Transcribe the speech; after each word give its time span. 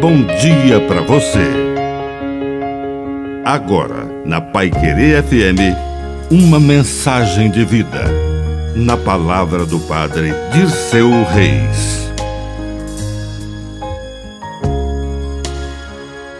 bom 0.00 0.24
dia 0.40 0.80
para 0.88 1.02
você. 1.02 1.46
Agora, 3.44 4.06
na 4.24 4.40
Pai 4.40 4.70
Querer 4.70 5.22
FM, 5.22 5.76
uma 6.30 6.58
mensagem 6.58 7.50
de 7.50 7.66
vida. 7.66 8.06
Na 8.74 8.96
palavra 8.96 9.66
do 9.66 9.78
Padre 9.80 10.32
Dirceu 10.54 11.10
Reis. 11.24 12.10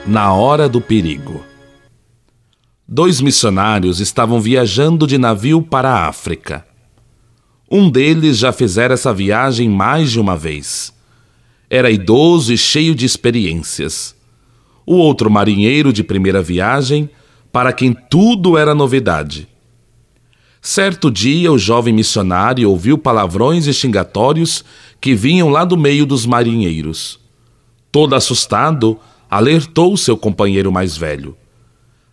Na 0.06 0.32
hora 0.32 0.66
do 0.66 0.80
perigo. 0.80 1.44
Dois 2.88 3.20
missionários 3.20 4.00
estavam 4.00 4.40
viajando 4.40 5.06
de 5.06 5.18
navio 5.18 5.60
para 5.60 5.90
a 5.90 6.08
África. 6.08 6.64
Um 7.70 7.90
deles 7.90 8.38
já 8.38 8.52
fizera 8.52 8.94
essa 8.94 9.12
viagem 9.12 9.68
mais 9.68 10.10
de 10.10 10.18
uma 10.18 10.34
vez 10.34 10.98
era 11.70 11.88
idoso 11.88 12.52
e 12.52 12.58
cheio 12.58 12.96
de 12.96 13.06
experiências. 13.06 14.16
O 14.84 14.96
outro 14.96 15.30
marinheiro 15.30 15.92
de 15.92 16.02
primeira 16.02 16.42
viagem, 16.42 17.08
para 17.52 17.72
quem 17.72 17.96
tudo 18.10 18.58
era 18.58 18.74
novidade. 18.74 19.46
Certo 20.60 21.10
dia, 21.10 21.50
o 21.52 21.58
jovem 21.58 21.94
missionário 21.94 22.68
ouviu 22.68 22.98
palavrões 22.98 23.68
e 23.68 23.72
xingatórios 23.72 24.64
que 25.00 25.14
vinham 25.14 25.48
lá 25.48 25.64
do 25.64 25.76
meio 25.76 26.04
dos 26.04 26.26
marinheiros. 26.26 27.20
Todo 27.92 28.14
assustado, 28.14 28.98
alertou 29.30 29.96
seu 29.96 30.16
companheiro 30.16 30.72
mais 30.72 30.96
velho. 30.96 31.36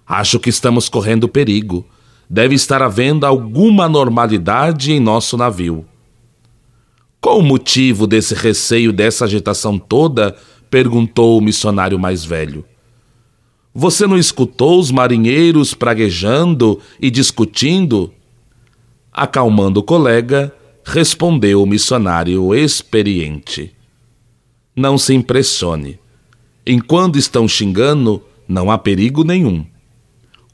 Acho 0.08 0.40
que 0.40 0.50
estamos 0.50 0.88
correndo 0.88 1.28
perigo. 1.28 1.86
Deve 2.30 2.56
estar 2.56 2.82
havendo 2.82 3.26
alguma 3.26 3.86
anormalidade 3.86 4.94
em 4.94 5.00
nosso 5.00 5.36
navio. 5.36 5.86
Qual 7.28 7.40
o 7.40 7.44
motivo 7.44 8.08
desse 8.08 8.34
receio, 8.34 8.94
dessa 8.94 9.26
agitação 9.26 9.78
toda? 9.78 10.34
perguntou 10.70 11.38
o 11.38 11.42
missionário 11.42 12.00
mais 12.00 12.24
velho. 12.24 12.64
Você 13.76 14.08
não 14.08 14.18
escutou 14.18 14.80
os 14.80 14.92
marinheiros 14.92 15.74
praguejando 15.74 16.80
e 17.02 17.12
discutindo? 17.12 18.14
Acalmando 19.12 19.82
o 19.82 19.84
colega, 19.84 20.56
respondeu 20.86 21.62
o 21.62 21.66
missionário 21.66 22.56
experiente. 22.56 23.76
Não 24.74 24.98
se 24.98 25.14
impressione. 25.14 26.00
Enquanto 26.66 27.20
estão 27.20 27.46
xingando, 27.46 28.24
não 28.48 28.72
há 28.72 28.78
perigo 28.78 29.26
nenhum. 29.26 29.66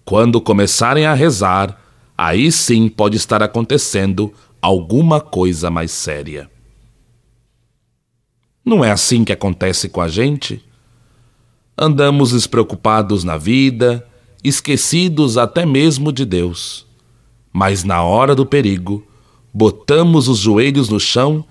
Quando 0.03 0.42
começarem 0.42 1.05
a 1.05 1.14
rezar, 1.14 1.80
aí 2.17 2.52
sim 2.52 2.89
pode 2.89 3.16
estar 3.16 3.44
acontecendo 3.44 4.33
alguma 4.59 5.22
coisa 5.22 5.70
mais 5.70 5.92
séria. 5.92 6.52
Não 8.66 8.83
é 8.83 8.92
assim 8.92 9.25
que 9.25 9.33
acontece 9.33 9.89
com 9.89 10.00
a 10.00 10.08
gente? 10.08 10.64
Andamos 11.78 12.31
despreocupados 12.31 13.23
na 13.23 13.36
vida, 13.36 14.08
esquecidos 14.44 15.38
até 15.38 15.66
mesmo 15.66 16.14
de 16.14 16.23
Deus. 16.23 16.86
Mas 17.52 17.83
na 17.83 18.03
hora 18.03 18.33
do 18.33 18.45
perigo, 18.45 19.05
botamos 19.53 20.30
os 20.30 20.39
joelhos 20.39 20.88
no 20.88 21.00
chão 21.00 21.44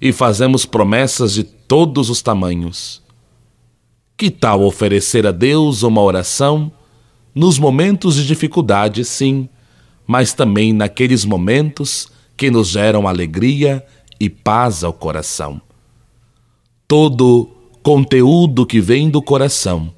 e 0.00 0.12
fazemos 0.12 0.64
promessas 0.64 1.32
de 1.34 1.42
todos 1.42 2.08
os 2.08 2.22
tamanhos. 2.22 3.02
Que 4.16 4.30
tal 4.30 4.62
oferecer 4.62 5.26
a 5.26 5.32
Deus 5.32 5.82
uma 5.82 6.00
oração 6.00 6.70
nos 7.34 7.58
momentos 7.58 8.14
de 8.14 8.26
dificuldade, 8.26 9.04
sim, 9.04 9.48
mas 10.06 10.32
também 10.32 10.72
naqueles 10.72 11.24
momentos 11.24 12.08
que 12.36 12.50
nos 12.50 12.68
geram 12.68 13.08
alegria 13.08 13.84
e 14.20 14.30
paz 14.30 14.84
ao 14.84 14.92
coração? 14.92 15.60
Todo 16.90 17.48
conteúdo 17.84 18.66
que 18.66 18.80
vem 18.80 19.08
do 19.08 19.22
coração, 19.22 19.94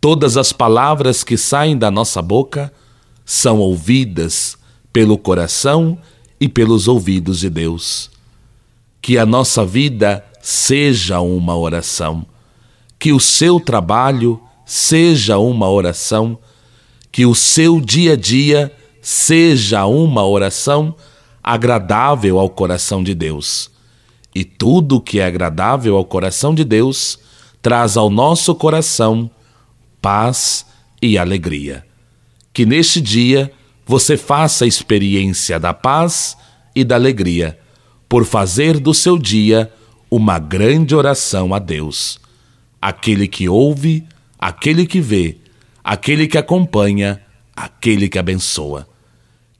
todas 0.00 0.36
as 0.36 0.52
palavras 0.52 1.24
que 1.24 1.36
saem 1.36 1.76
da 1.76 1.90
nossa 1.90 2.22
boca 2.22 2.72
são 3.24 3.58
ouvidas 3.58 4.56
pelo 4.92 5.18
coração 5.18 5.98
e 6.40 6.48
pelos 6.48 6.86
ouvidos 6.86 7.40
de 7.40 7.50
Deus. 7.50 8.12
Que 9.02 9.18
a 9.18 9.26
nossa 9.26 9.66
vida 9.66 10.24
seja 10.40 11.18
uma 11.18 11.56
oração, 11.56 12.24
que 12.96 13.12
o 13.12 13.18
seu 13.18 13.58
trabalho 13.58 14.40
seja 14.64 15.36
uma 15.38 15.68
oração, 15.68 16.38
que 17.10 17.26
o 17.26 17.34
seu 17.34 17.80
dia 17.80 18.12
a 18.12 18.16
dia 18.16 18.72
seja 19.02 19.84
uma 19.84 20.24
oração 20.24 20.94
agradável 21.42 22.38
ao 22.38 22.48
coração 22.48 23.02
de 23.02 23.16
Deus 23.16 23.73
e 24.34 24.44
tudo 24.44 25.00
que 25.00 25.20
é 25.20 25.26
agradável 25.26 25.96
ao 25.96 26.04
coração 26.04 26.54
de 26.54 26.64
Deus 26.64 27.18
traz 27.62 27.96
ao 27.96 28.10
nosso 28.10 28.54
coração 28.54 29.30
paz 30.02 30.66
e 31.00 31.16
alegria. 31.16 31.86
Que 32.52 32.66
neste 32.66 33.00
dia 33.00 33.50
você 33.86 34.16
faça 34.16 34.64
a 34.64 34.68
experiência 34.68 35.58
da 35.60 35.72
paz 35.72 36.36
e 36.74 36.82
da 36.82 36.96
alegria, 36.96 37.58
por 38.08 38.24
fazer 38.24 38.80
do 38.80 38.92
seu 38.92 39.18
dia 39.18 39.72
uma 40.10 40.38
grande 40.38 40.94
oração 40.94 41.54
a 41.54 41.58
Deus. 41.58 42.18
Aquele 42.80 43.28
que 43.28 43.48
ouve, 43.48 44.04
aquele 44.38 44.86
que 44.86 45.00
vê, 45.00 45.38
aquele 45.82 46.26
que 46.26 46.36
acompanha, 46.36 47.20
aquele 47.54 48.08
que 48.08 48.18
abençoa. 48.18 48.86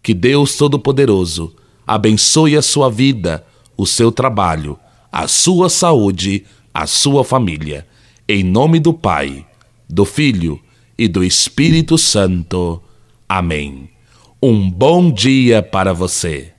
Que 0.02 0.12
Deus 0.12 0.56
Todo-Poderoso 0.56 1.54
abençoe 1.86 2.56
a 2.56 2.62
sua 2.62 2.90
vida 2.90 3.44
o 3.76 3.86
seu 3.86 4.10
trabalho, 4.10 4.78
a 5.10 5.28
sua 5.28 5.68
saúde, 5.68 6.44
a 6.72 6.86
sua 6.86 7.24
família. 7.24 7.86
Em 8.26 8.42
nome 8.42 8.80
do 8.80 8.94
Pai, 8.94 9.46
do 9.88 10.04
Filho 10.04 10.60
e 10.96 11.06
do 11.08 11.22
Espírito 11.22 11.98
Santo. 11.98 12.82
Amém. 13.28 13.90
Um 14.42 14.70
bom 14.70 15.10
dia 15.10 15.62
para 15.62 15.92
você. 15.92 16.53